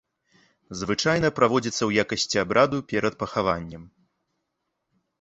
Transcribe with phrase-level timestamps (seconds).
[0.79, 3.89] Звычайна праводзіцца ў якасці абраду перад пахаваннем.